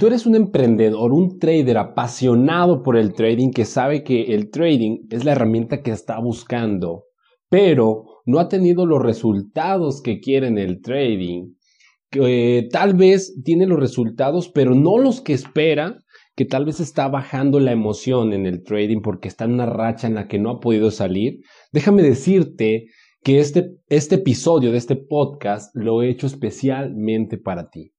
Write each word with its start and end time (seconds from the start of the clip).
tú 0.00 0.06
eres 0.06 0.24
un 0.24 0.34
emprendedor, 0.34 1.12
un 1.12 1.38
trader 1.38 1.76
apasionado 1.76 2.82
por 2.82 2.96
el 2.96 3.12
trading 3.12 3.50
que 3.50 3.66
sabe 3.66 4.02
que 4.02 4.34
el 4.34 4.50
trading 4.50 5.06
es 5.10 5.26
la 5.26 5.32
herramienta 5.32 5.82
que 5.82 5.90
está 5.90 6.18
buscando, 6.18 7.04
pero 7.50 8.04
no 8.24 8.40
ha 8.40 8.48
tenido 8.48 8.86
los 8.86 9.02
resultados 9.02 10.00
que 10.00 10.18
quiere 10.18 10.46
en 10.48 10.56
el 10.56 10.80
trading, 10.80 11.52
que 12.10 12.66
tal 12.72 12.94
vez 12.94 13.34
tiene 13.44 13.66
los 13.66 13.78
resultados, 13.78 14.48
pero 14.48 14.74
no 14.74 14.96
los 14.96 15.20
que 15.20 15.34
espera, 15.34 15.98
que 16.34 16.46
tal 16.46 16.64
vez 16.64 16.80
está 16.80 17.06
bajando 17.08 17.60
la 17.60 17.72
emoción 17.72 18.32
en 18.32 18.46
el 18.46 18.62
trading 18.62 19.02
porque 19.02 19.28
está 19.28 19.44
en 19.44 19.52
una 19.52 19.66
racha 19.66 20.06
en 20.06 20.14
la 20.14 20.28
que 20.28 20.38
no 20.38 20.48
ha 20.48 20.60
podido 20.60 20.90
salir, 20.90 21.40
déjame 21.72 22.02
decirte 22.02 22.86
que 23.22 23.38
este, 23.38 23.72
este 23.90 24.14
episodio 24.14 24.72
de 24.72 24.78
este 24.78 24.96
podcast 24.96 25.76
lo 25.76 26.02
he 26.02 26.08
hecho 26.08 26.26
especialmente 26.26 27.36
para 27.36 27.68
ti. 27.68 27.92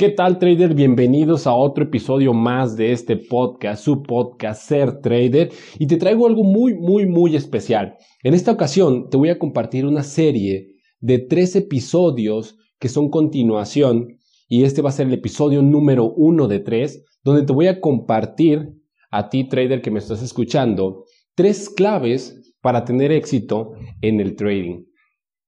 ¿Qué 0.00 0.08
tal 0.08 0.38
trader? 0.38 0.72
Bienvenidos 0.72 1.46
a 1.46 1.52
otro 1.52 1.84
episodio 1.84 2.32
más 2.32 2.74
de 2.74 2.90
este 2.90 3.18
podcast, 3.18 3.84
su 3.84 4.02
podcast 4.02 4.66
Ser 4.66 5.02
Trader, 5.02 5.52
y 5.78 5.86
te 5.86 5.98
traigo 5.98 6.26
algo 6.26 6.42
muy, 6.42 6.72
muy, 6.72 7.04
muy 7.04 7.36
especial. 7.36 7.98
En 8.22 8.32
esta 8.32 8.50
ocasión 8.50 9.10
te 9.10 9.18
voy 9.18 9.28
a 9.28 9.38
compartir 9.38 9.84
una 9.84 10.02
serie 10.02 10.68
de 11.00 11.18
tres 11.18 11.54
episodios 11.54 12.56
que 12.78 12.88
son 12.88 13.10
continuación, 13.10 14.16
y 14.48 14.64
este 14.64 14.80
va 14.80 14.88
a 14.88 14.92
ser 14.92 15.06
el 15.06 15.12
episodio 15.12 15.60
número 15.60 16.10
uno 16.16 16.48
de 16.48 16.60
tres, 16.60 17.04
donde 17.22 17.42
te 17.42 17.52
voy 17.52 17.66
a 17.66 17.78
compartir 17.78 18.70
a 19.10 19.28
ti 19.28 19.50
trader 19.50 19.82
que 19.82 19.90
me 19.90 19.98
estás 19.98 20.22
escuchando, 20.22 21.04
tres 21.34 21.68
claves 21.68 22.54
para 22.62 22.86
tener 22.86 23.12
éxito 23.12 23.72
en 24.00 24.18
el 24.18 24.34
trading. 24.34 24.82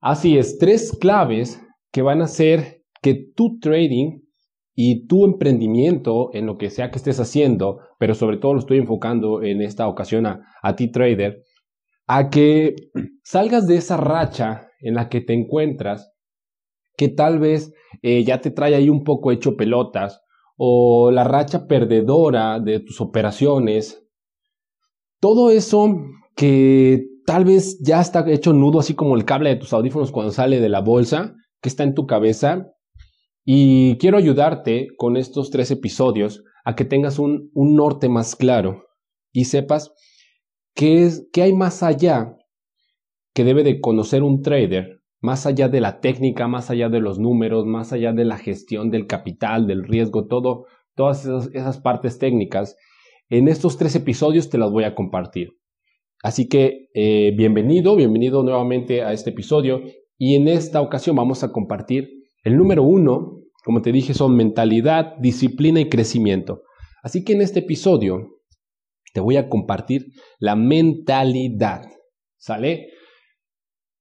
Así 0.02 0.36
es, 0.36 0.58
tres 0.58 0.92
claves 1.00 1.58
que 1.90 2.02
van 2.02 2.20
a 2.20 2.24
hacer 2.24 2.82
que 3.00 3.14
tu 3.34 3.58
trading 3.58 4.21
y 4.74 5.06
tu 5.06 5.24
emprendimiento 5.24 6.30
en 6.32 6.46
lo 6.46 6.56
que 6.56 6.70
sea 6.70 6.90
que 6.90 6.96
estés 6.96 7.20
haciendo, 7.20 7.80
pero 7.98 8.14
sobre 8.14 8.38
todo 8.38 8.54
lo 8.54 8.60
estoy 8.60 8.78
enfocando 8.78 9.42
en 9.42 9.60
esta 9.60 9.86
ocasión 9.86 10.26
a, 10.26 10.76
ti 10.76 10.90
trader, 10.90 11.42
a 12.06 12.30
que 12.30 12.76
salgas 13.22 13.66
de 13.66 13.76
esa 13.76 13.96
racha 13.96 14.68
en 14.80 14.94
la 14.94 15.08
que 15.08 15.20
te 15.20 15.34
encuentras, 15.34 16.12
que 16.96 17.08
tal 17.08 17.38
vez 17.38 17.72
eh, 18.02 18.24
ya 18.24 18.40
te 18.40 18.50
trae 18.50 18.74
ahí 18.74 18.88
un 18.88 19.04
poco 19.04 19.30
hecho 19.32 19.56
pelotas, 19.56 20.20
o 20.56 21.10
la 21.10 21.24
racha 21.24 21.66
perdedora 21.66 22.60
de 22.60 22.80
tus 22.80 23.00
operaciones, 23.00 24.06
todo 25.20 25.50
eso 25.50 25.96
que 26.36 27.04
tal 27.26 27.44
vez 27.44 27.78
ya 27.82 28.00
está 28.00 28.28
hecho 28.30 28.52
nudo, 28.52 28.80
así 28.80 28.94
como 28.94 29.16
el 29.16 29.24
cable 29.24 29.50
de 29.50 29.56
tus 29.56 29.72
audífonos 29.72 30.12
cuando 30.12 30.32
sale 30.32 30.60
de 30.60 30.68
la 30.68 30.80
bolsa, 30.80 31.34
que 31.60 31.68
está 31.68 31.84
en 31.84 31.94
tu 31.94 32.06
cabeza, 32.06 32.72
y 33.44 33.96
quiero 33.98 34.18
ayudarte 34.18 34.88
con 34.96 35.16
estos 35.16 35.50
tres 35.50 35.70
episodios 35.70 36.44
a 36.64 36.76
que 36.76 36.84
tengas 36.84 37.18
un, 37.18 37.50
norte 37.54 38.08
más 38.08 38.36
claro 38.36 38.84
y 39.32 39.46
sepas 39.46 39.92
qué, 40.74 41.04
es, 41.04 41.28
qué 41.32 41.42
hay 41.42 41.52
más 41.52 41.82
allá 41.82 42.36
que 43.34 43.44
debe 43.44 43.64
de 43.64 43.80
conocer 43.80 44.22
un 44.22 44.42
trader, 44.42 45.00
más 45.20 45.46
allá 45.46 45.68
de 45.68 45.80
la 45.80 46.00
técnica, 46.00 46.46
más 46.48 46.70
allá 46.70 46.88
de 46.88 47.00
los 47.00 47.18
números, 47.18 47.64
más 47.66 47.92
allá 47.92 48.12
de 48.12 48.24
la 48.24 48.38
gestión 48.38 48.90
del 48.90 49.06
capital, 49.06 49.66
del 49.66 49.84
riesgo, 49.84 50.26
todas 50.26 51.26
esas, 51.26 51.80
partes 51.80 52.18
técnicas. 52.18 52.76
En 53.28 53.48
estos 53.48 53.78
tres 53.78 53.96
episodios 53.96 54.50
te 54.50 54.58
las 54.58 54.70
voy 54.70 54.84
a 54.84 54.94
compartir. 54.94 55.48
Así 56.22 56.48
que 56.48 56.90
eh, 56.94 57.32
bienvenido, 57.36 57.96
bienvenido 57.96 58.42
nuevamente 58.42 59.02
a 59.02 59.12
este 59.12 59.30
episodio 59.30 59.80
y 60.18 60.36
en 60.36 60.46
esta 60.46 60.80
ocasión 60.80 61.16
vamos 61.16 61.42
a 61.42 61.50
compartir 61.50 62.21
el 62.42 62.56
número 62.56 62.82
uno, 62.82 63.42
como 63.64 63.82
te 63.82 63.92
dije, 63.92 64.14
son 64.14 64.36
mentalidad, 64.36 65.16
disciplina 65.18 65.80
y 65.80 65.88
crecimiento. 65.88 66.62
Así 67.02 67.24
que 67.24 67.32
en 67.32 67.42
este 67.42 67.60
episodio 67.60 68.40
te 69.12 69.20
voy 69.20 69.36
a 69.36 69.48
compartir 69.48 70.06
la 70.38 70.56
mentalidad. 70.56 71.82
¿Sale? 72.38 72.88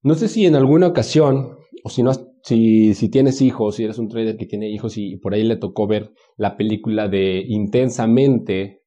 No 0.02 0.16
sé 0.16 0.28
si 0.28 0.46
en 0.46 0.56
alguna 0.56 0.88
ocasión, 0.88 1.58
o 1.84 1.90
si 1.90 2.02
no, 2.02 2.12
si, 2.44 2.96
si 2.96 3.10
tienes 3.10 3.42
hijos, 3.42 3.76
si 3.76 3.84
eres 3.84 4.00
un 4.00 4.08
trader 4.08 4.38
que 4.38 4.48
tiene 4.48 4.70
hijos 4.70 4.98
y, 4.98 5.18
por 5.18 5.34
ahí 5.34 5.44
le 5.44 5.58
tocó 5.58 5.86
ver 5.86 6.12
la 6.38 6.58
película 6.58 7.08
de 7.08 7.44
Intensamente 7.48 8.82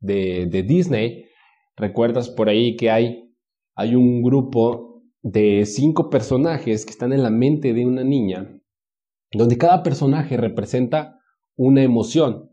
de, 0.00 0.46
de 0.46 0.62
Disney, 0.62 1.24
recuerdas 1.76 2.28
por 2.28 2.50
ahí 2.50 2.76
que 2.76 2.90
hay, 2.90 3.32
hay 3.74 3.94
un 3.94 4.22
grupo 4.22 5.02
de 5.22 5.64
cinco 5.64 6.10
personajes 6.10 6.84
que 6.84 6.90
están 6.90 7.12
en 7.14 7.22
la 7.22 7.30
mente 7.30 7.72
de 7.72 7.86
una 7.86 8.04
niña 8.04 8.57
donde 9.32 9.58
cada 9.58 9.82
personaje 9.82 10.36
representa 10.36 11.18
una 11.56 11.82
emoción 11.82 12.50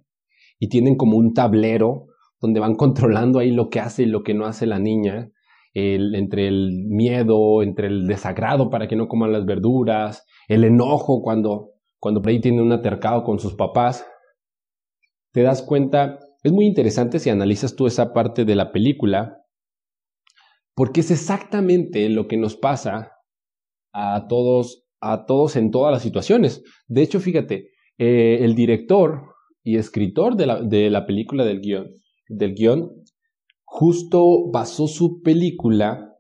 y 0.59 0.69
tienen 0.69 0.95
como 0.95 1.17
un 1.17 1.33
tablero 1.33 2.07
donde 2.41 2.59
van 2.59 2.75
controlando 2.75 3.39
ahí 3.39 3.51
lo 3.51 3.69
que 3.69 3.79
hace 3.79 4.03
y 4.03 4.07
lo 4.07 4.23
que 4.23 4.33
no 4.33 4.45
hace 4.45 4.65
la 4.65 4.79
niña, 4.79 5.31
entre 5.73 6.47
el 6.47 6.85
miedo, 6.87 7.61
entre 7.61 7.87
el 7.87 8.07
desagrado 8.07 8.69
para 8.69 8.87
que 8.87 8.95
no 8.95 9.09
coman 9.09 9.33
las 9.33 9.45
verduras, 9.45 10.25
el 10.47 10.63
enojo 10.63 11.21
cuando, 11.21 11.73
cuando 11.99 12.21
por 12.21 12.29
ahí 12.29 12.39
tiene 12.39 12.61
un 12.61 12.71
atercado 12.71 13.23
con 13.25 13.39
sus 13.39 13.55
papás. 13.55 14.07
Te 15.33 15.41
das 15.41 15.61
cuenta, 15.61 16.19
es 16.43 16.53
muy 16.53 16.65
interesante 16.65 17.19
si 17.19 17.29
analizas 17.29 17.75
tú 17.75 17.87
esa 17.87 18.13
parte 18.13 18.45
de 18.45 18.55
la 18.55 18.71
película, 18.71 19.41
porque 20.75 21.01
es 21.01 21.11
exactamente 21.11 22.07
lo 22.07 22.29
que 22.29 22.37
nos 22.37 22.55
pasa 22.55 23.11
a 23.91 24.27
todos 24.29 24.84
a 25.11 25.25
todos 25.25 25.55
en 25.55 25.71
todas 25.71 25.91
las 25.91 26.01
situaciones. 26.01 26.63
De 26.87 27.03
hecho, 27.03 27.19
fíjate, 27.19 27.69
eh, 27.97 28.39
el 28.41 28.55
director 28.55 29.35
y 29.63 29.77
escritor 29.77 30.35
de 30.35 30.45
la, 30.47 30.61
de 30.61 30.89
la 30.89 31.05
película 31.05 31.45
del 31.45 31.61
guion, 31.61 31.91
del 32.27 32.55
guion, 32.55 32.91
justo 33.63 34.49
basó 34.51 34.87
su 34.87 35.21
película 35.21 36.15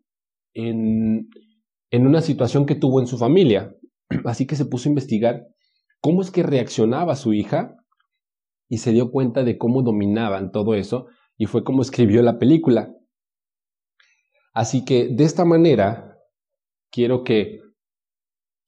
en, 0.53 1.29
en 1.89 2.07
una 2.07 2.21
situación 2.21 2.65
que 2.65 2.75
tuvo 2.75 2.99
en 2.99 3.07
su 3.07 3.17
familia. 3.17 3.75
Así 4.25 4.45
que 4.45 4.55
se 4.55 4.65
puso 4.65 4.87
a 4.87 4.91
investigar 4.91 5.47
cómo 5.99 6.21
es 6.21 6.29
que 6.29 6.43
reaccionaba 6.43 7.15
su 7.15 7.33
hija 7.33 7.75
y 8.69 8.77
se 8.77 8.91
dio 8.91 9.09
cuenta 9.09 9.43
de 9.43 9.57
cómo 9.57 9.81
dominaban 9.81 10.51
todo 10.51 10.75
eso 10.75 11.07
y 11.37 11.47
fue 11.47 11.63
como 11.63 11.81
escribió 11.81 12.21
la 12.21 12.37
película. 12.37 12.93
Así 14.53 14.85
que 14.85 15.09
de 15.09 15.23
esta 15.23 15.43
manera 15.43 16.17
quiero 16.91 17.23
que 17.23 17.59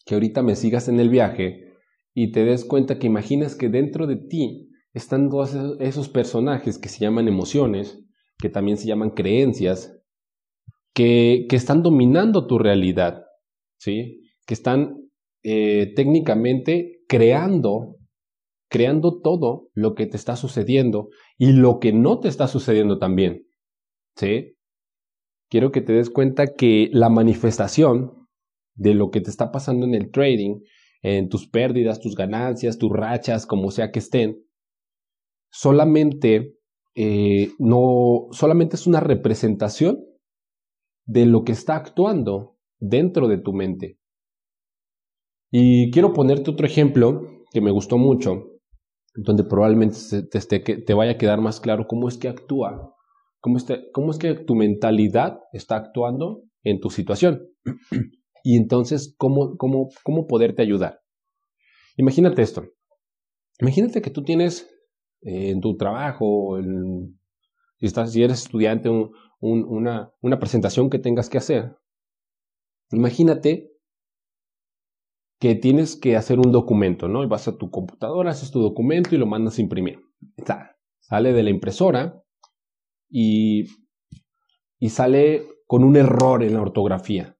que 0.07 0.16
ahorita 0.16 0.41
me 0.41 0.56
sigas 0.56 0.88
en 0.88 1.00
el 1.00 1.09
viaje 1.09 1.73
y 2.16 2.31
te 2.31 2.45
des 2.45 2.66
cuenta 2.66 2.97
que 2.97 3.06
imaginas 3.06 3.56
que 3.56 3.69
dentro 3.69 4.07
de 4.07 4.16
ti 4.16 4.69
están 4.94 5.29
todos 5.29 5.56
esos 5.79 6.09
personajes 6.09 6.79
que 6.79 6.90
se 6.90 7.00
llaman 7.00 7.28
emociones, 7.28 8.00
que 8.40 8.50
también 8.50 8.78
se 8.78 8.88
llaman 8.88 9.12
creencias, 9.12 10.01
que, 10.95 11.45
que 11.50 11.56
están 11.57 11.84
dominando 11.84 12.47
tu 12.47 12.57
realidad, 12.57 13.25
¿sí? 13.78 14.22
que 14.47 14.53
están 14.53 14.95
eh, 15.44 15.94
técnicamente 15.95 17.01
creando, 17.07 17.97
creando 18.69 19.19
todo 19.22 19.68
lo 19.74 19.94
que 19.94 20.07
te 20.07 20.16
está 20.16 20.38
sucediendo 20.38 21.09
y 21.38 21.51
lo 21.51 21.79
que 21.79 21.91
no 21.91 22.19
te 22.19 22.29
está 22.29 22.47
sucediendo 22.47 22.97
también. 22.97 23.45
¿sí? 24.16 24.56
Quiero 25.50 25.72
que 25.72 25.81
te 25.81 25.94
des 25.94 26.09
cuenta 26.09 26.56
que 26.56 26.89
la 26.94 27.09
manifestación 27.09 28.17
de 28.78 28.94
lo 28.94 29.10
que 29.10 29.22
te 29.22 29.30
está 29.30 29.52
pasando 29.52 29.86
en 29.86 29.94
el 29.96 30.12
trading, 30.12 30.62
en 31.02 31.30
tus 31.30 31.48
pérdidas, 31.48 32.00
tus 32.00 32.16
ganancias, 32.16 32.78
tus 32.78 32.92
rachas, 32.92 33.46
como 33.46 33.72
sea 33.72 33.92
que 33.92 34.00
estén, 34.00 34.38
solamente 35.52 36.54
eh, 36.96 37.52
no, 37.60 38.28
solamente 38.32 38.76
es 38.76 38.88
una 38.88 39.00
representación 39.00 40.04
de 41.06 41.25
lo 41.25 41.44
que 41.44 41.51
está 41.51 41.75
actuando 41.75 42.57
dentro 42.80 43.28
de 43.28 43.38
tu 43.38 43.54
mente. 43.54 44.00
Y 45.51 45.92
quiero 45.92 46.13
ponerte 46.13 46.51
otro 46.51 46.66
ejemplo 46.66 47.22
que 47.51 47.62
me 47.62 47.72
gustó 47.72 47.98
mucho, 47.98 48.60
donde 49.16 49.44
probablemente 49.44 49.98
te, 50.24 50.94
vaya 50.94 51.13
a 51.13 51.18
quedar 51.18 51.40
más 51.40 51.60
claro 51.60 51.88
cómo 51.88 52.07
es 52.07 52.18
que 52.18 52.28
actúa, 52.28 52.94
cómo, 53.40 53.57
cómo 53.94 54.12
es 54.12 54.18
que 54.18 54.34
tu 54.34 54.56
mentalidad 54.56 55.40
está 55.54 55.78
actuando 55.78 56.44
en 56.63 56.80
tu 56.80 56.90
situación. 56.90 57.48
y 58.48 58.56
entonces 58.56 59.14
cómo, 59.18 59.58
cómo, 59.58 59.90
cómo 60.04 60.26
poderte 60.26 60.62
ayudar. 60.62 61.02
Imagínate 61.98 62.42
esto. 62.42 62.64
Imagínate 63.60 64.02
que 64.02 64.10
tú 64.10 64.24
tienes 64.24 64.70
eh, 65.22 65.50
en 65.50 65.60
tu 65.60 65.76
trabajo, 65.76 66.58
si, 67.78 67.86
estás, 67.86 68.14
si 68.14 68.24
eres 68.24 68.44
estudiante, 68.44 68.90
una, 69.42 70.14
una 70.22 70.40
presentación 70.40 70.90
que 70.90 70.98
tengas 70.98 71.30
que 71.30 71.40
hacer. 71.40 71.76
Imagínate 72.92 73.70
que 75.42 75.56
tienes 75.56 75.98
que 75.98 76.16
hacer 76.16 76.40
un 76.40 76.54
documento, 76.54 77.10
¿no? 77.10 77.24
Y 77.24 77.28
vas 77.28 77.50
a 77.50 77.58
tu 77.58 77.70
computadora, 77.70 78.32
haces 78.32 78.50
tu 78.50 78.62
documento 78.62 79.14
y 79.14 79.18
lo 79.18 79.26
mandas 79.26 79.58
a 79.58 79.62
imprimir. 79.62 80.00
sale 81.02 81.34
de 81.34 81.44
la 81.44 81.50
impresora 81.50 82.24
y, 83.10 83.66
y 84.80 84.88
sale 84.88 85.44
con 85.66 85.84
un 85.84 85.98
error 85.98 86.44
en 86.44 86.54
la 86.54 86.62
ortografía. 86.62 87.37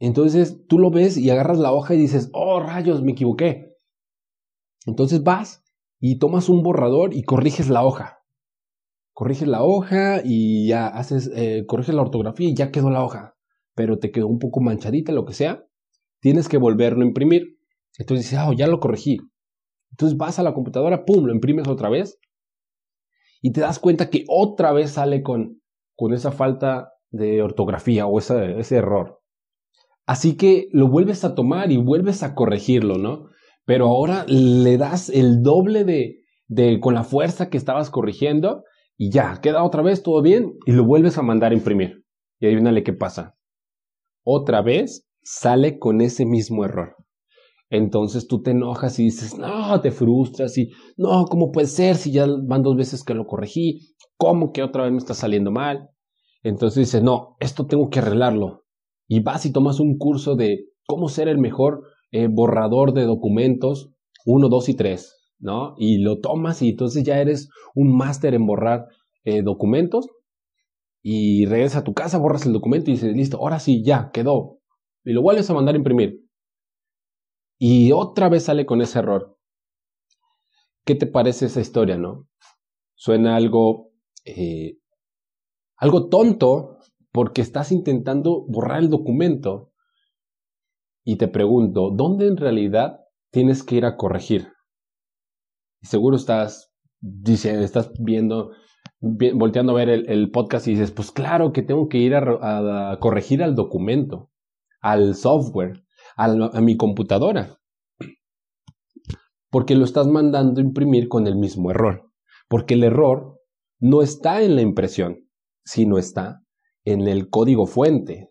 Entonces 0.00 0.66
tú 0.66 0.78
lo 0.78 0.90
ves 0.90 1.18
y 1.18 1.28
agarras 1.28 1.58
la 1.58 1.72
hoja 1.72 1.94
y 1.94 1.98
dices, 1.98 2.30
oh 2.32 2.58
rayos, 2.58 3.02
me 3.02 3.12
equivoqué. 3.12 3.76
Entonces 4.86 5.22
vas 5.22 5.62
y 6.00 6.18
tomas 6.18 6.48
un 6.48 6.62
borrador 6.62 7.14
y 7.14 7.22
corriges 7.22 7.68
la 7.68 7.84
hoja. 7.84 8.24
Corriges 9.12 9.46
la 9.46 9.62
hoja 9.62 10.22
y 10.24 10.68
ya 10.68 10.86
haces, 10.86 11.30
eh, 11.34 11.64
corriges 11.66 11.94
la 11.94 12.00
ortografía 12.00 12.48
y 12.48 12.54
ya 12.54 12.72
quedó 12.72 12.88
la 12.88 13.04
hoja. 13.04 13.36
Pero 13.74 13.98
te 13.98 14.10
quedó 14.10 14.26
un 14.26 14.38
poco 14.38 14.60
manchadita, 14.60 15.12
lo 15.12 15.26
que 15.26 15.34
sea. 15.34 15.66
Tienes 16.20 16.48
que 16.48 16.56
volverlo 16.56 17.02
a 17.02 17.06
imprimir. 17.06 17.58
Entonces 17.98 18.24
dices, 18.24 18.38
ah, 18.38 18.50
ya 18.56 18.66
lo 18.66 18.80
corregí. 18.80 19.18
Entonces 19.90 20.16
vas 20.16 20.38
a 20.38 20.42
la 20.42 20.54
computadora, 20.54 21.04
pum, 21.04 21.26
lo 21.26 21.34
imprimes 21.34 21.68
otra 21.68 21.90
vez. 21.90 22.18
Y 23.42 23.52
te 23.52 23.60
das 23.60 23.78
cuenta 23.78 24.08
que 24.08 24.24
otra 24.28 24.72
vez 24.72 24.92
sale 24.92 25.22
con, 25.22 25.60
con 25.94 26.14
esa 26.14 26.32
falta 26.32 26.94
de 27.10 27.42
ortografía 27.42 28.06
o 28.06 28.18
ese 28.18 28.76
error. 28.76 29.19
Así 30.10 30.36
que 30.36 30.66
lo 30.72 30.88
vuelves 30.88 31.22
a 31.22 31.36
tomar 31.36 31.70
y 31.70 31.76
vuelves 31.76 32.24
a 32.24 32.34
corregirlo, 32.34 32.96
¿no? 32.98 33.28
Pero 33.64 33.86
ahora 33.86 34.24
le 34.26 34.76
das 34.76 35.08
el 35.08 35.40
doble 35.40 35.84
de, 35.84 36.80
con 36.80 36.94
la 36.94 37.04
fuerza 37.04 37.48
que 37.48 37.56
estabas 37.56 37.90
corrigiendo 37.90 38.64
y 38.96 39.12
ya, 39.12 39.38
queda 39.40 39.62
otra 39.62 39.82
vez 39.82 40.02
todo 40.02 40.20
bien 40.20 40.54
y 40.66 40.72
lo 40.72 40.84
vuelves 40.84 41.16
a 41.16 41.22
mandar 41.22 41.52
a 41.52 41.54
imprimir. 41.54 42.02
Y 42.40 42.46
adivínale 42.46 42.82
qué 42.82 42.92
pasa. 42.92 43.36
Otra 44.24 44.62
vez 44.62 45.06
sale 45.22 45.78
con 45.78 46.00
ese 46.00 46.26
mismo 46.26 46.64
error. 46.64 46.96
Entonces 47.68 48.26
tú 48.26 48.42
te 48.42 48.50
enojas 48.50 48.98
y 48.98 49.04
dices, 49.04 49.38
no, 49.38 49.80
te 49.80 49.92
frustras 49.92 50.58
y 50.58 50.72
no, 50.96 51.26
¿cómo 51.26 51.52
puede 51.52 51.68
ser 51.68 51.94
si 51.94 52.10
ya 52.10 52.26
van 52.48 52.64
dos 52.64 52.74
veces 52.74 53.04
que 53.04 53.14
lo 53.14 53.26
corregí? 53.26 53.94
¿Cómo 54.16 54.50
que 54.50 54.64
otra 54.64 54.82
vez 54.82 54.90
me 54.90 54.98
está 54.98 55.14
saliendo 55.14 55.52
mal? 55.52 55.88
Entonces 56.42 56.80
dices, 56.86 57.00
no, 57.04 57.36
esto 57.38 57.68
tengo 57.68 57.90
que 57.90 58.00
arreglarlo. 58.00 58.64
Y 59.12 59.18
vas 59.24 59.44
y 59.44 59.52
tomas 59.52 59.80
un 59.80 59.98
curso 59.98 60.36
de 60.36 60.66
cómo 60.86 61.08
ser 61.08 61.26
el 61.26 61.36
mejor 61.36 61.82
eh, 62.12 62.28
borrador 62.30 62.92
de 62.92 63.06
documentos 63.06 63.90
1, 64.24 64.48
2 64.48 64.68
y 64.68 64.74
3, 64.76 65.34
¿no? 65.40 65.74
Y 65.78 65.98
lo 65.98 66.20
tomas 66.20 66.62
y 66.62 66.68
entonces 66.68 67.02
ya 67.02 67.18
eres 67.18 67.48
un 67.74 67.96
máster 67.96 68.34
en 68.34 68.46
borrar 68.46 68.86
eh, 69.24 69.42
documentos 69.42 70.06
y 71.02 71.44
regresas 71.46 71.82
a 71.82 71.84
tu 71.84 71.92
casa, 71.92 72.18
borras 72.18 72.46
el 72.46 72.52
documento 72.52 72.88
y 72.88 72.94
dices, 72.94 73.12
listo, 73.12 73.38
ahora 73.38 73.58
sí, 73.58 73.82
ya, 73.82 74.12
quedó. 74.12 74.60
Y 75.04 75.12
lo 75.12 75.22
vuelves 75.22 75.50
a 75.50 75.54
mandar 75.54 75.74
a 75.74 75.78
imprimir. 75.78 76.20
Y 77.58 77.90
otra 77.90 78.28
vez 78.28 78.44
sale 78.44 78.64
con 78.64 78.80
ese 78.80 79.00
error. 79.00 79.36
¿Qué 80.84 80.94
te 80.94 81.08
parece 81.08 81.46
esa 81.46 81.60
historia, 81.60 81.96
no? 81.96 82.28
Suena 82.94 83.34
algo, 83.34 83.90
eh, 84.24 84.78
algo 85.78 86.08
tonto 86.08 86.78
porque 87.12 87.40
estás 87.40 87.72
intentando 87.72 88.44
borrar 88.46 88.80
el 88.80 88.90
documento. 88.90 89.72
Y 91.04 91.16
te 91.16 91.28
pregunto, 91.28 91.90
¿dónde 91.90 92.26
en 92.26 92.36
realidad 92.36 93.00
tienes 93.30 93.62
que 93.62 93.76
ir 93.76 93.84
a 93.84 93.96
corregir? 93.96 94.48
Seguro 95.82 96.16
estás, 96.16 96.72
dice, 97.00 97.62
estás 97.64 97.90
viendo, 97.98 98.52
volteando 99.00 99.72
a 99.72 99.76
ver 99.76 99.88
el, 99.88 100.30
podcast 100.30 100.68
y 100.68 100.72
dices, 100.72 100.90
pues 100.90 101.10
claro 101.10 101.52
que 101.52 101.62
tengo 101.62 101.88
que 101.88 101.98
ir 101.98 102.14
a 102.14 102.98
corregir 103.00 103.42
al 103.42 103.54
documento, 103.54 104.30
al 104.80 105.14
software 105.14 105.82
a, 106.16 106.60
mi 106.60 106.76
computadora. 106.76 107.58
Porque 109.50 109.74
lo 109.74 109.84
estás 109.84 110.06
mandando 110.06 110.60
a 110.60 110.64
imprimir 110.64 111.08
con 111.08 111.26
el 111.26 111.36
mismo 111.36 111.70
error. 111.70 112.10
Porque 112.48 112.74
el 112.74 112.84
error 112.84 113.40
no 113.80 114.02
está 114.02 114.42
en 114.42 114.54
la 114.54 114.62
impresión, 114.62 115.28
sino 115.64 115.98
está 115.98 116.42
en 116.84 117.06
el 117.08 117.28
código 117.28 117.66
fuente, 117.66 118.30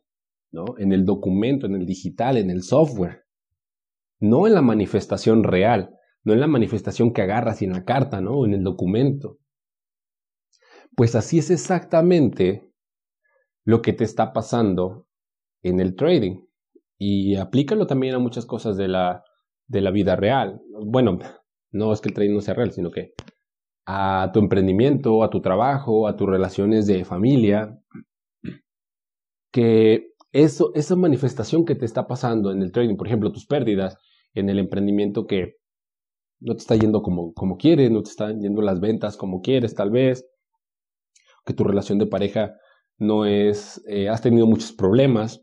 ¿no? 0.51 0.65
en 0.77 0.91
el 0.91 1.05
documento, 1.05 1.65
en 1.65 1.75
el 1.75 1.85
digital, 1.85 2.37
en 2.37 2.49
el 2.49 2.63
software. 2.63 3.25
No 4.19 4.47
en 4.47 4.53
la 4.53 4.61
manifestación 4.61 5.43
real, 5.43 5.95
no 6.23 6.33
en 6.33 6.41
la 6.41 6.47
manifestación 6.47 7.13
que 7.13 7.21
agarras 7.21 7.61
en 7.61 7.71
la 7.71 7.85
carta, 7.85 8.19
¿no? 8.19 8.45
En 8.45 8.53
el 8.53 8.63
documento. 8.63 9.37
Pues 10.95 11.15
así 11.15 11.39
es 11.39 11.49
exactamente 11.51 12.69
lo 13.63 13.81
que 13.81 13.93
te 13.93 14.03
está 14.03 14.33
pasando 14.33 15.07
en 15.61 15.79
el 15.79 15.95
trading 15.95 16.41
y 16.97 17.35
aplícalo 17.35 17.87
también 17.87 18.15
a 18.15 18.19
muchas 18.19 18.45
cosas 18.45 18.75
de 18.75 18.89
la, 18.89 19.23
de 19.67 19.81
la 19.81 19.91
vida 19.91 20.17
real. 20.17 20.61
Bueno, 20.85 21.19
no 21.71 21.93
es 21.93 22.01
que 22.01 22.09
el 22.09 22.15
trading 22.15 22.33
no 22.33 22.41
sea 22.41 22.55
real, 22.55 22.71
sino 22.71 22.91
que 22.91 23.13
a 23.85 24.31
tu 24.33 24.39
emprendimiento, 24.39 25.23
a 25.23 25.29
tu 25.29 25.41
trabajo, 25.41 26.07
a 26.07 26.15
tus 26.15 26.27
relaciones 26.27 26.85
de 26.87 27.05
familia, 27.05 27.79
que 29.51 30.13
esa 30.31 30.95
manifestación 30.95 31.65
que 31.65 31.75
te 31.75 31.85
está 31.85 32.07
pasando 32.07 32.51
en 32.51 32.61
el 32.61 32.71
trading, 32.71 32.97
por 32.97 33.07
ejemplo, 33.07 33.31
tus 33.31 33.45
pérdidas 33.45 33.97
en 34.33 34.49
el 34.49 34.59
emprendimiento 34.59 35.25
que 35.25 35.55
no 36.39 36.53
te 36.53 36.59
está 36.59 36.75
yendo 36.75 37.01
como, 37.01 37.33
como 37.33 37.57
quieres, 37.57 37.91
no 37.91 38.03
te 38.03 38.11
están 38.11 38.39
yendo 38.39 38.61
las 38.61 38.79
ventas 38.79 39.17
como 39.17 39.41
quieres, 39.41 39.75
tal 39.75 39.91
vez, 39.91 40.25
que 41.45 41.53
tu 41.53 41.63
relación 41.63 41.97
de 41.97 42.05
pareja 42.05 42.55
no 42.97 43.25
es, 43.25 43.81
eh, 43.87 44.09
has 44.09 44.21
tenido 44.21 44.45
muchos 44.45 44.71
problemas, 44.71 45.41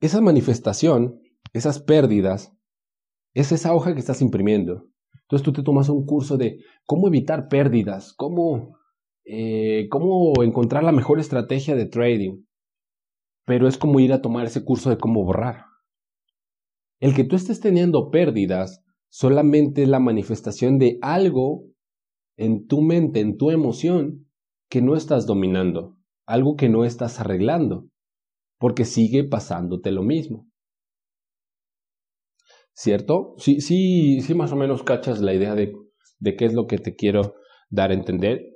esa 0.00 0.20
manifestación, 0.20 1.20
esas 1.52 1.80
pérdidas, 1.80 2.52
es 3.34 3.52
esa 3.52 3.74
hoja 3.74 3.94
que 3.94 4.00
estás 4.00 4.20
imprimiendo. 4.20 4.88
Entonces 5.22 5.44
tú 5.44 5.52
te 5.52 5.62
tomas 5.62 5.88
un 5.88 6.04
curso 6.04 6.36
de 6.36 6.58
cómo 6.84 7.08
evitar 7.08 7.48
pérdidas, 7.48 8.12
cómo, 8.12 8.76
eh, 9.24 9.88
cómo 9.90 10.42
encontrar 10.42 10.84
la 10.84 10.92
mejor 10.92 11.20
estrategia 11.20 11.74
de 11.76 11.86
trading. 11.86 12.44
Pero 13.44 13.68
es 13.68 13.78
como 13.78 14.00
ir 14.00 14.12
a 14.12 14.22
tomar 14.22 14.46
ese 14.46 14.64
curso 14.64 14.90
de 14.90 14.98
cómo 14.98 15.24
borrar. 15.24 15.66
El 17.00 17.14
que 17.14 17.24
tú 17.24 17.36
estés 17.36 17.60
teniendo 17.60 18.10
pérdidas 18.10 18.82
solamente 19.08 19.82
es 19.82 19.88
la 19.88 19.98
manifestación 19.98 20.78
de 20.78 20.98
algo 21.02 21.64
en 22.36 22.66
tu 22.66 22.80
mente, 22.80 23.20
en 23.20 23.36
tu 23.36 23.50
emoción, 23.50 24.28
que 24.68 24.80
no 24.80 24.96
estás 24.96 25.26
dominando, 25.26 25.98
algo 26.26 26.56
que 26.56 26.68
no 26.68 26.84
estás 26.84 27.20
arreglando 27.20 27.88
porque 28.62 28.84
sigue 28.84 29.24
pasándote 29.24 29.90
lo 29.90 30.04
mismo. 30.04 30.46
¿Cierto? 32.74 33.34
Sí, 33.38 33.60
sí, 33.60 34.20
sí, 34.20 34.34
más 34.34 34.52
o 34.52 34.56
menos 34.56 34.84
cachas 34.84 35.20
la 35.20 35.34
idea 35.34 35.56
de, 35.56 35.74
de 36.20 36.36
qué 36.36 36.44
es 36.44 36.54
lo 36.54 36.68
que 36.68 36.78
te 36.78 36.94
quiero 36.94 37.34
dar 37.70 37.90
a 37.90 37.94
entender. 37.94 38.51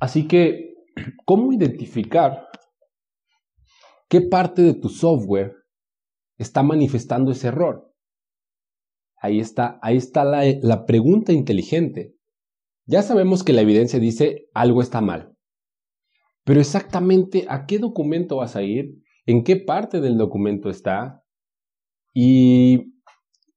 Así 0.00 0.28
que, 0.28 0.74
¿cómo 1.24 1.52
identificar 1.52 2.48
qué 4.08 4.20
parte 4.20 4.62
de 4.62 4.74
tu 4.74 4.88
software 4.88 5.54
está 6.36 6.62
manifestando 6.62 7.32
ese 7.32 7.48
error? 7.48 7.92
Ahí 9.20 9.40
está, 9.40 9.78
ahí 9.82 9.96
está 9.96 10.24
la, 10.24 10.44
la 10.62 10.86
pregunta 10.86 11.32
inteligente. 11.32 12.14
Ya 12.86 13.02
sabemos 13.02 13.42
que 13.42 13.52
la 13.52 13.62
evidencia 13.62 13.98
dice 13.98 14.48
algo 14.54 14.80
está 14.80 15.00
mal. 15.00 15.34
Pero 16.44 16.60
exactamente 16.60 17.44
a 17.48 17.66
qué 17.66 17.78
documento 17.78 18.36
vas 18.36 18.56
a 18.56 18.62
ir, 18.62 18.94
en 19.26 19.44
qué 19.44 19.56
parte 19.56 20.00
del 20.00 20.16
documento 20.16 20.70
está. 20.70 21.22
Y, 22.14 22.94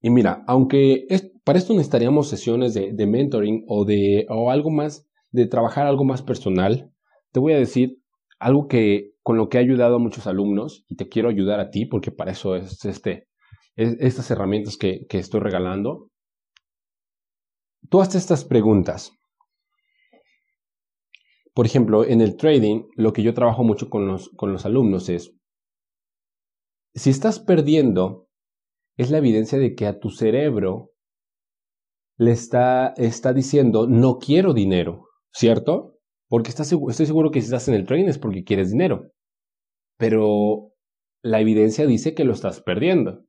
y 0.02 0.10
mira, 0.10 0.44
aunque 0.48 1.06
para 1.46 1.60
esto 1.60 1.74
necesitaríamos 1.74 2.28
sesiones 2.28 2.74
de, 2.74 2.92
de 2.92 3.08
mentoring 3.08 3.64
o 3.68 3.86
de 3.86 4.26
o 4.30 4.52
algo 4.52 4.72
más, 4.72 5.08
de 5.32 5.48
trabajar 5.48 5.88
algo 5.88 6.04
más 6.04 6.22
personal, 6.22 6.92
te 7.32 7.40
voy 7.40 7.54
a 7.54 7.58
decir 7.58 7.98
algo 8.40 8.68
que 8.68 9.12
con 9.24 9.38
lo 9.38 9.50
que 9.50 9.58
he 9.58 9.62
ayudado 9.62 9.96
a 9.96 10.00
muchos 10.00 10.28
alumnos 10.28 10.84
y 10.88 10.96
te 10.96 11.08
quiero 11.08 11.30
ayudar 11.30 11.60
a 11.60 11.70
ti 11.70 11.86
porque 11.86 12.12
para 12.12 12.32
eso 12.32 12.56
es 12.56 12.84
este, 12.86 13.28
estas 13.76 14.30
herramientas 14.32 14.78
que, 14.78 15.06
que 15.08 15.20
estoy 15.20 15.40
regalando. 15.40 16.10
Tú 17.90 18.02
haces 18.02 18.16
estas 18.16 18.46
preguntas. 18.46 19.12
Por 21.54 21.66
ejemplo, 21.66 22.06
en 22.06 22.22
el 22.22 22.38
trading, 22.38 22.84
lo 22.96 23.14
que 23.14 23.24
yo 23.24 23.34
trabajo 23.34 23.64
mucho 23.64 23.90
con 23.90 24.08
los, 24.08 24.30
con 24.30 24.54
los 24.54 24.66
alumnos 24.66 25.10
es, 25.10 25.36
si 26.94 27.10
estás 27.10 27.40
perdiendo, 27.40 28.28
es 28.98 29.12
la 29.12 29.18
evidencia 29.18 29.58
de 29.58 29.76
que 29.76 29.86
a 29.86 30.00
tu 30.00 30.10
cerebro 30.10 30.92
le 32.18 32.32
está, 32.32 32.94
está 32.98 33.34
diciendo, 33.34 33.88
no 33.88 34.18
quiero 34.20 34.54
dinero, 34.54 35.11
¿cierto? 35.34 35.98
Porque 36.28 36.52
estoy 36.52 37.06
seguro 37.06 37.32
que 37.32 37.42
si 37.42 37.46
estás 37.46 37.68
en 37.68 37.74
el 37.74 37.86
trading 37.86 38.06
es 38.06 38.18
porque 38.18 38.44
quieres 38.44 38.72
dinero. 38.72 39.12
Pero 39.98 40.72
la 41.22 41.40
evidencia 41.40 41.86
dice 41.86 42.14
que 42.14 42.24
lo 42.24 42.34
estás 42.34 42.62
perdiendo. 42.62 43.26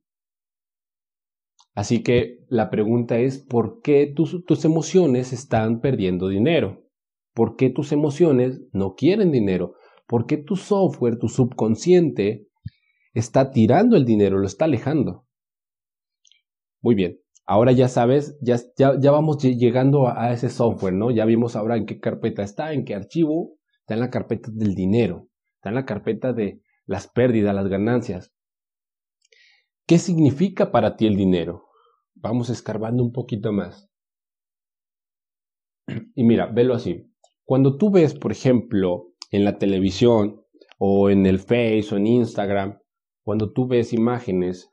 Así 1.75 2.03
que 2.03 2.39
la 2.49 2.69
pregunta 2.69 3.17
es, 3.17 3.39
¿por 3.39 3.81
qué 3.81 4.11
tus, 4.15 4.45
tus 4.45 4.63
emociones 4.63 5.33
están 5.33 5.81
perdiendo 5.81 6.27
dinero? 6.27 6.83
¿Por 7.33 7.55
qué 7.55 7.69
tus 7.69 7.91
emociones 7.91 8.61
no 8.71 8.93
quieren 8.95 9.31
dinero? 9.31 9.73
¿Por 10.07 10.27
qué 10.27 10.37
tu 10.37 10.55
software, 10.55 11.17
tu 11.17 11.29
subconsciente, 11.29 12.47
está 13.13 13.51
tirando 13.51 13.97
el 13.97 14.05
dinero, 14.05 14.37
lo 14.37 14.45
está 14.45 14.65
alejando? 14.65 15.25
Muy 16.81 16.95
bien, 16.95 17.19
ahora 17.45 17.71
ya 17.71 17.87
sabes, 17.87 18.37
ya, 18.41 18.57
ya, 18.77 19.11
vamos 19.11 19.37
llegando 19.43 20.07
a, 20.07 20.31
ese 20.31 20.49
software, 20.49 20.93
¿no? 20.93 21.11
Ya 21.11 21.25
vimos 21.25 21.55
ahora 21.55 21.77
en 21.77 21.85
qué 21.85 21.99
carpeta 21.99 22.43
está, 22.43 22.73
en 22.73 22.85
qué 22.85 22.95
archivo, 22.95 23.57
está 23.81 23.93
en 23.93 23.99
la 23.99 24.09
carpeta 24.09 24.49
del 24.51 24.75
dinero, 24.75 25.27
está 25.55 25.69
en 25.69 25.75
la 25.75 25.85
carpeta 25.85 26.33
de 26.33 26.61
las 26.85 27.07
pérdidas, 27.07 27.55
las 27.55 27.67
ganancias. 27.67 28.31
¿Qué 29.85 29.99
significa 29.99 30.71
para 30.71 30.95
ti 30.95 31.07
el 31.07 31.15
dinero? 31.15 31.69
vamos 32.23 32.49
escarbando 32.49 33.03
un 33.03 33.11
poquito 33.11 33.51
más. 33.51 33.89
Y 36.15 36.23
mira, 36.23 36.47
velo 36.47 36.73
así. 36.73 37.11
Cuando 37.43 37.77
tú 37.77 37.91
ves, 37.91 38.15
por 38.15 38.31
ejemplo, 38.31 39.13
en 39.29 39.43
la 39.43 39.57
televisión 39.57 40.41
o 40.79 41.09
en 41.09 41.25
el 41.25 41.39
Face 41.39 41.87
o 41.91 41.97
en 41.97 42.07
Instagram, 42.07 42.79
cuando 43.23 43.51
tú 43.51 43.67
ves 43.67 43.91
imágenes 43.93 44.71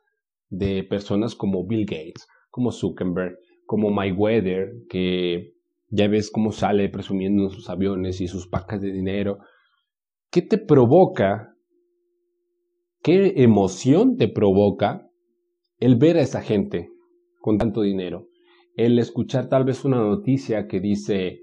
de 0.49 0.85
personas 0.85 1.35
como 1.35 1.67
Bill 1.67 1.85
Gates, 1.85 2.29
como 2.51 2.73
Zuckerberg, 2.73 3.39
como 3.65 3.91
Weather, 3.91 4.73
que 4.89 5.55
ya 5.91 6.09
ves 6.09 6.31
cómo 6.31 6.53
sale 6.53 6.89
presumiendo 6.89 7.45
en 7.45 7.51
sus 7.51 7.69
aviones 7.69 8.21
y 8.21 8.29
sus 8.29 8.49
pacas 8.49 8.81
de 8.81 8.93
dinero, 8.93 9.39
¿qué 10.31 10.43
te 10.43 10.59
provoca? 10.59 11.55
¿Qué 13.03 13.35
emoción 13.37 14.17
te 14.17 14.29
provoca 14.29 15.09
el 15.79 15.97
ver 15.97 16.17
a 16.17 16.23
esa 16.23 16.43
gente 16.43 16.91
con 17.41 17.59
tanto 17.59 17.83
dinero? 17.83 18.29
El 18.77 18.99
escuchar 18.99 19.49
tal 19.49 19.65
vez 19.65 19.85
una 19.85 19.99
noticia 19.99 20.67
que 20.67 20.81
dice, 20.81 21.43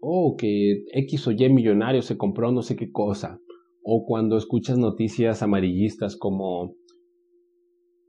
oh, 0.00 0.36
que 0.36 0.84
X 0.92 1.26
o 1.28 1.32
Y 1.32 1.48
millonario 1.50 2.02
se 2.02 2.16
compró 2.16 2.52
no 2.52 2.62
sé 2.62 2.76
qué 2.76 2.90
cosa. 2.90 3.40
O 3.82 4.04
cuando 4.06 4.36
escuchas 4.36 4.76
noticias 4.76 5.42
amarillistas 5.42 6.16
como 6.16 6.74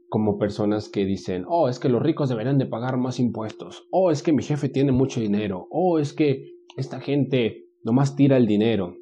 como 0.09 0.39
personas 0.39 0.89
que 0.89 1.05
dicen, 1.05 1.45
oh, 1.47 1.69
es 1.69 1.79
que 1.79 1.87
los 1.87 2.01
ricos 2.01 2.29
deberían 2.29 2.57
de 2.57 2.65
pagar 2.65 2.97
más 2.97 3.19
impuestos, 3.19 3.87
oh, 3.91 4.11
es 4.11 4.23
que 4.23 4.33
mi 4.33 4.43
jefe 4.43 4.67
tiene 4.67 4.91
mucho 4.91 5.21
dinero, 5.21 5.67
oh, 5.69 5.99
es 5.99 6.13
que 6.13 6.51
esta 6.77 6.99
gente 6.99 7.65
nomás 7.83 8.15
tira 8.15 8.37
el 8.37 8.47
dinero. 8.47 8.97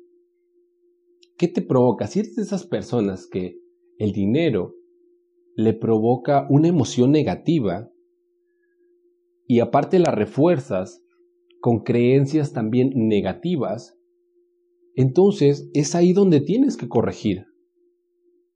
¿Qué 1.38 1.48
te 1.48 1.62
provoca? 1.62 2.08
Si 2.08 2.20
eres 2.20 2.36
de 2.36 2.42
esas 2.42 2.66
personas 2.66 3.28
que 3.28 3.58
el 3.98 4.12
dinero 4.12 4.76
le 5.56 5.74
provoca 5.74 6.46
una 6.50 6.68
emoción 6.68 7.12
negativa 7.12 7.90
y 9.48 9.60
aparte 9.60 10.00
la 10.00 10.12
refuerzas 10.12 11.04
con 11.62 11.84
creencias 11.84 12.54
también 12.54 12.92
negativas, 12.96 13.98
entonces 14.96 15.70
es 15.74 15.96
ahí 15.96 16.12
donde 16.12 16.42
tienes 16.42 16.76
que 16.76 16.90
corregir. 16.90 17.46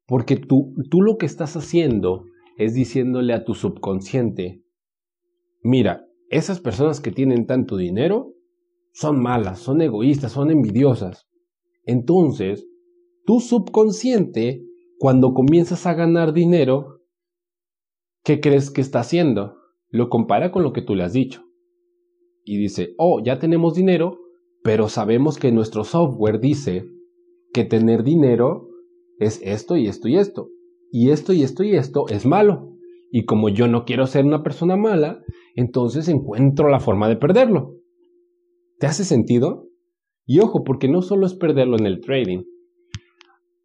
Porque 0.07 0.35
tú, 0.35 0.73
tú 0.89 1.01
lo 1.01 1.17
que 1.17 1.25
estás 1.25 1.55
haciendo 1.55 2.25
es 2.65 2.73
diciéndole 2.73 3.33
a 3.33 3.43
tu 3.43 3.53
subconsciente, 3.53 4.63
mira, 5.63 6.07
esas 6.29 6.59
personas 6.59 7.01
que 7.01 7.11
tienen 7.11 7.45
tanto 7.45 7.77
dinero 7.77 8.33
son 8.93 9.21
malas, 9.21 9.59
son 9.59 9.81
egoístas, 9.81 10.31
son 10.31 10.51
envidiosas. 10.51 11.27
Entonces, 11.85 12.67
tu 13.25 13.39
subconsciente, 13.39 14.63
cuando 14.99 15.33
comienzas 15.33 15.85
a 15.87 15.93
ganar 15.93 16.33
dinero, 16.33 17.01
¿qué 18.23 18.39
crees 18.39 18.69
que 18.69 18.81
está 18.81 18.99
haciendo? 18.99 19.55
Lo 19.89 20.09
compara 20.09 20.51
con 20.51 20.63
lo 20.63 20.73
que 20.73 20.81
tú 20.81 20.95
le 20.95 21.03
has 21.03 21.13
dicho 21.13 21.43
y 22.43 22.57
dice, 22.57 22.93
oh, 22.97 23.21
ya 23.23 23.39
tenemos 23.39 23.73
dinero, 23.75 24.19
pero 24.63 24.89
sabemos 24.89 25.37
que 25.37 25.51
nuestro 25.51 25.83
software 25.83 26.39
dice 26.39 26.85
que 27.53 27.65
tener 27.65 28.03
dinero 28.03 28.69
es 29.19 29.39
esto 29.43 29.77
y 29.77 29.87
esto 29.87 30.07
y 30.07 30.17
esto. 30.17 30.49
Y 30.91 31.09
esto 31.09 31.33
y 31.33 31.43
esto 31.43 31.63
y 31.63 31.75
esto 31.75 32.05
es 32.09 32.25
malo. 32.25 32.75
Y 33.11 33.25
como 33.25 33.49
yo 33.49 33.67
no 33.67 33.85
quiero 33.85 34.07
ser 34.07 34.25
una 34.25 34.43
persona 34.43 34.75
mala, 34.75 35.23
entonces 35.55 36.07
encuentro 36.07 36.69
la 36.69 36.79
forma 36.79 37.09
de 37.09 37.17
perderlo. 37.17 37.75
¿Te 38.79 38.87
hace 38.87 39.03
sentido? 39.03 39.67
Y 40.25 40.39
ojo, 40.39 40.63
porque 40.63 40.87
no 40.87 41.01
solo 41.01 41.25
es 41.25 41.33
perderlo 41.33 41.77
en 41.77 41.85
el 41.85 42.01
trading. 42.01 42.43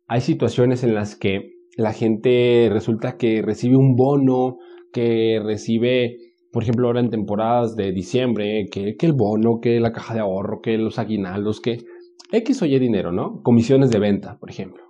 Hay 0.09 0.21
situaciones 0.21 0.85
en 0.85 0.95
las 0.95 1.17
que 1.17 1.53
la 1.77 1.93
gente 1.93 2.69
resulta 2.73 3.17
que 3.17 3.43
recibe 3.43 3.77
un 3.77 3.97
bono, 3.97 4.59
que 4.93 5.41
recibe 5.45 6.17
por 6.57 6.63
ejemplo, 6.63 6.87
ahora 6.87 7.01
en 7.01 7.11
temporadas 7.11 7.77
de 7.77 7.93
diciembre, 7.93 8.65
que, 8.73 8.97
el 8.99 9.13
bono, 9.13 9.61
que 9.61 9.79
la 9.79 9.93
caja 9.93 10.15
de 10.15 10.21
ahorro, 10.21 10.63
que 10.63 10.79
los 10.79 10.99
aguinaldos, 10.99 11.61
que 11.61 11.85
X 12.33 12.63
o 12.63 12.65
Y 12.65 12.79
dinero, 12.79 13.13
¿no? 13.13 13.43
Comisiones 13.43 13.91
de 13.91 13.99
venta, 13.99 14.39
por 14.39 14.49
ejemplo. 14.49 14.86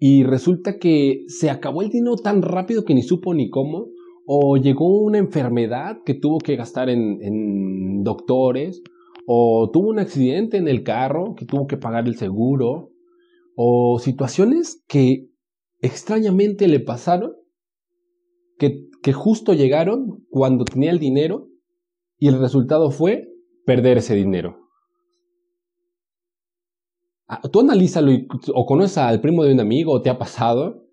Y 0.00 0.24
resulta 0.24 0.78
que 0.78 1.24
se 1.28 1.50
acabó 1.50 1.82
el 1.82 1.90
dinero 1.90 2.16
tan 2.16 2.42
rápido 2.42 2.84
que 2.84 2.94
ni 2.94 3.02
supo 3.02 3.32
ni 3.34 3.50
cómo, 3.50 3.86
o 4.26 4.56
llegó 4.56 5.00
una 5.00 5.18
enfermedad 5.18 5.98
que 6.04 6.14
tuvo 6.14 6.38
que 6.38 6.56
gastar 6.56 6.88
en, 6.88 7.18
en 7.22 8.02
doctores, 8.02 8.82
o 9.26 9.70
tuvo 9.72 9.90
un 9.90 10.00
accidente 10.00 10.56
en 10.56 10.66
el 10.66 10.82
carro 10.82 11.34
que 11.36 11.44
tuvo 11.44 11.68
que 11.68 11.76
pagar 11.76 12.08
el 12.08 12.16
seguro, 12.16 12.90
o 13.54 14.00
situaciones 14.00 14.82
que 14.88 15.28
extrañamente 15.80 16.66
le 16.66 16.80
pasaron 16.80 17.32
que 18.58 18.90
que 19.02 19.12
justo 19.12 19.54
llegaron 19.54 20.24
cuando 20.28 20.64
tenía 20.64 20.90
el 20.90 20.98
dinero 20.98 21.48
y 22.18 22.28
el 22.28 22.38
resultado 22.38 22.90
fue 22.90 23.28
perder 23.64 23.98
ese 23.98 24.14
dinero. 24.14 24.59
Ah, 27.32 27.40
tú 27.48 27.60
analízalo 27.60 28.10
o 28.52 28.66
conoces 28.66 28.98
al 28.98 29.20
primo 29.20 29.44
de 29.44 29.52
un 29.52 29.60
amigo 29.60 29.92
o 29.92 30.02
te 30.02 30.10
ha 30.10 30.18
pasado 30.18 30.88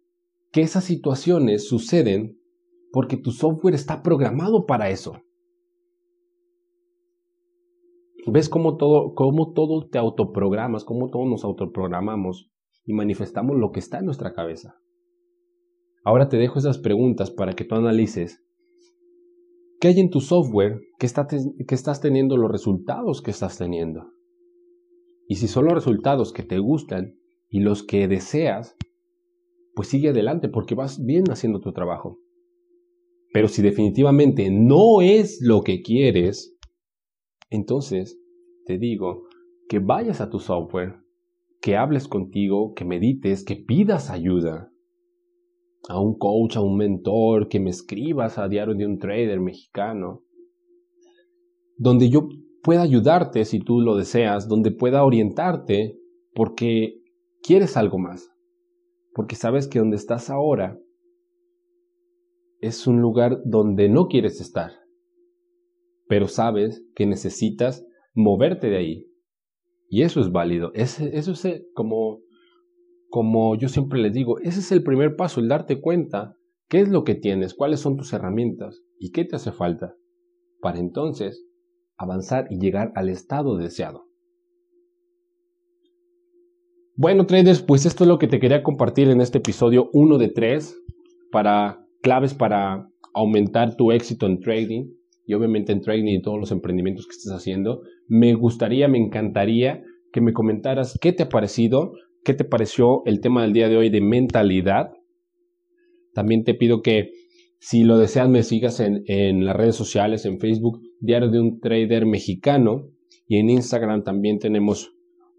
que 0.51 0.62
esas 0.62 0.84
situaciones 0.84 1.67
suceden 1.67 2.39
porque 2.91 3.17
tu 3.17 3.32
software 3.32 3.74
está 3.74 4.03
programado 4.03 4.67
para 4.67 4.91
eso. 4.91 5.20
¿Ves 8.27 8.50
cómo 8.50 8.77
todo, 8.77 9.15
cómo 9.15 9.51
todo 9.53 9.88
te 9.89 9.98
autoprogramas, 9.98 10.84
cómo 10.84 11.10
todos 11.10 11.27
nos 11.27 11.44
autoprogramamos 11.44 12.51
y 12.86 12.94
manifestamos 12.94 13.58
lo 13.58 13.72
que 13.72 13.79
está 13.79 13.98
en 13.98 14.06
nuestra 14.06 14.36
cabeza? 14.36 14.75
Ahora 16.03 16.29
te 16.29 16.38
dejo 16.38 16.60
esas 16.60 16.77
preguntas 16.77 17.32
para 17.32 17.53
que 17.53 17.65
tú 17.65 17.74
analices 17.74 18.44
qué 19.79 19.88
hay 19.88 20.00
en 20.00 20.12
tu 20.12 20.22
software 20.22 20.82
que, 21.00 21.08
estás 21.08 22.00
teniendo 22.00 22.38
los 22.38 22.51
resultados 22.51 23.24
que 23.24 23.32
estás 23.32 23.58
teniendo. 23.58 24.16
Y 25.27 25.36
si 25.36 25.48
son 25.48 25.65
los 25.65 25.74
resultados 25.74 26.31
que 26.31 26.43
te 26.43 26.60
gustan 26.60 27.17
y 27.50 27.60
los 27.60 27.84
que 27.84 28.07
deseas, 28.07 28.75
pues 29.75 29.89
sigue 29.89 30.10
adelante 30.10 30.50
porque 30.50 30.75
vas 30.75 31.03
bien 31.03 31.25
haciendo 31.29 31.60
tu 31.60 31.74
trabajo. 31.74 32.17
Pero 33.34 33.48
si 33.48 33.62
definitivamente 33.62 34.50
no 34.50 35.01
es 35.01 35.39
lo 35.41 35.62
que 35.62 35.81
quieres, 35.81 36.57
entonces 37.50 38.17
te 38.65 38.77
digo 38.77 39.27
que 39.69 39.79
vayas 39.79 40.22
a 40.22 40.29
tu 40.29 40.39
software, 40.39 40.96
que 41.62 41.75
hables 41.75 42.07
contigo, 42.07 42.74
que 42.74 42.86
medites, 42.86 43.43
que 43.43 43.55
pidas 43.55 44.10
ayuda 44.10 44.72
a 45.89 46.00
un 46.00 46.17
coach, 46.17 46.57
a 46.57 46.62
un 46.62 46.77
mentor, 46.77 47.48
que 47.50 47.60
me 47.60 47.69
escribas 47.69 48.38
a 48.38 48.48
diario 48.48 48.75
de 48.75 48.86
un 48.86 48.98
trader 48.98 49.39
mexicano, 49.39 50.24
donde 51.77 52.10
yo 52.10 52.29
pueda 52.67 52.81
ayudarte 52.81 53.45
si 53.45 53.59
tú 53.62 53.79
lo 53.79 53.95
deseas, 53.95 54.50
donde 54.50 54.71
pueda 54.71 55.05
orientarte 55.05 55.97
porque 56.36 57.00
quieres 57.41 57.77
algo 57.77 57.97
más, 57.97 58.29
porque 59.13 59.38
sabes 59.38 59.69
que 59.69 59.79
donde 59.79 59.95
estás 59.95 60.29
ahora 60.29 60.77
es 62.59 62.86
un 62.86 63.00
lugar 63.00 63.39
donde 63.45 63.88
no 63.88 64.07
quieres 64.09 64.41
estar, 64.41 64.71
pero 66.09 66.27
sabes 66.27 66.83
que 66.93 67.05
necesitas 67.05 67.86
moverte 68.13 68.67
de 68.67 68.75
ahí. 68.75 69.05
Y 69.88 70.01
eso 70.01 70.19
es 70.19 70.33
válido, 70.33 70.74
eso 70.74 71.05
es 71.05 71.63
como 71.74 72.19
como 73.07 73.55
yo 73.55 73.69
siempre 73.69 74.01
les 74.01 74.12
digo, 74.12 74.39
ese 74.39 74.59
es 74.59 74.74
el 74.74 74.83
primer 74.83 75.15
paso, 75.15 75.39
el 75.39 75.47
darte 75.47 75.79
cuenta 75.79 76.36
qué 76.67 76.81
es 76.81 76.89
lo 76.89 77.05
que 77.05 77.15
tienes, 77.15 77.53
cuáles 77.53 77.79
son 77.79 77.95
tus 77.95 78.12
herramientas 78.12 78.81
y 79.00 79.12
qué 79.12 79.24
te 79.24 79.38
hace 79.38 79.53
falta, 79.53 79.95
para 80.59 80.79
entonces 80.79 81.47
avanzar 81.98 82.48
y 82.50 82.60
llegar 82.60 82.92
al 82.96 83.10
estado 83.10 83.58
deseado. 83.58 84.06
Bueno, 86.96 87.27
traders, 87.27 87.62
pues 87.62 87.86
esto 87.86 88.04
es 88.04 88.08
lo 88.08 88.18
que 88.18 88.27
te 88.27 88.39
quería 88.39 88.63
compartir 88.63 89.10
en 89.10 89.22
este 89.22 89.38
episodio 89.38 89.89
1 89.94 90.18
de 90.18 90.30
3 90.30 90.75
para 91.32 91.86
claves 92.01 92.34
para 92.34 92.89
aumentar 93.13 93.75
tu 93.75 93.92
éxito 93.92 94.25
en 94.25 94.39
trading 94.39 94.89
y 95.25 95.34
obviamente 95.34 95.74
en 95.74 95.82
trading 95.82 96.08
y 96.08 96.22
todos 96.22 96.39
los 96.39 96.51
emprendimientos 96.51 97.06
que 97.06 97.12
estés 97.12 97.32
haciendo. 97.32 97.82
Me 98.08 98.34
gustaría, 98.34 98.88
me 98.88 98.98
encantaría 98.98 99.84
que 100.12 100.22
me 100.22 100.34
comentaras 100.34 100.98
qué 101.00 101.13
te 101.13 101.24
ha 101.24 101.30
parecido, 101.30 101.92
qué 102.24 102.34
te 102.34 102.46
pareció 102.46 103.04
el 103.06 103.22
tema 103.22 103.44
del 103.44 103.54
día 103.54 103.70
de 103.70 103.77
hoy 103.77 103.89
de 103.89 104.01
mentalidad. 104.01 104.94
También 106.13 106.44
te 106.44 106.56
pido 106.56 106.82
que 106.82 107.12
si 107.59 107.83
lo 107.83 107.97
deseas 107.97 108.29
me 108.29 108.43
sigas 108.43 108.79
en, 108.79 109.03
en 109.07 109.45
las 109.45 109.55
redes 109.55 109.75
sociales, 109.75 110.25
en 110.25 110.39
Facebook, 110.39 110.81
Diario 110.99 111.29
de 111.29 111.39
un 111.39 111.59
Trader 111.59 112.05
Mexicano 112.05 112.89
y 113.27 113.37
en 113.37 113.49
Instagram 113.49 114.03
también 114.03 114.39
tenemos 114.39 114.93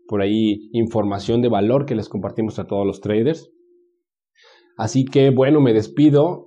por 0.06 0.22
ahí 0.22 0.68
información 0.72 1.42
de 1.42 1.48
valor 1.48 1.86
que 1.86 1.94
les 1.94 2.08
compartimos 2.08 2.58
a 2.58 2.66
todos 2.66 2.86
los 2.86 3.00
traders. 3.00 3.50
Así 4.76 5.04
que 5.04 5.30
bueno, 5.30 5.60
me 5.60 5.72
despido. 5.72 6.46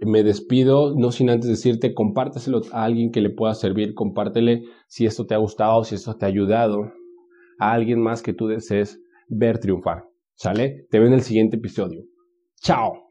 Me 0.00 0.22
despido, 0.22 0.94
no 0.94 1.12
sin 1.12 1.30
antes 1.30 1.48
decirte, 1.48 1.94
compárteselo 1.94 2.60
a 2.72 2.84
alguien 2.84 3.10
que 3.10 3.22
le 3.22 3.30
pueda 3.30 3.54
servir, 3.54 3.94
compártele 3.94 4.64
si 4.86 5.06
esto 5.06 5.24
te 5.24 5.34
ha 5.34 5.38
gustado, 5.38 5.84
si 5.84 5.94
esto 5.94 6.16
te 6.16 6.26
ha 6.26 6.28
ayudado, 6.28 6.92
a 7.58 7.72
alguien 7.72 8.00
más 8.00 8.20
que 8.20 8.34
tú 8.34 8.48
desees 8.48 9.00
ver 9.28 9.60
triunfar. 9.60 10.04
¿Sale? 10.34 10.86
Te 10.90 10.98
veo 10.98 11.08
en 11.08 11.14
el 11.14 11.22
siguiente 11.22 11.56
episodio. 11.56 12.02
¡Chao! 12.60 13.03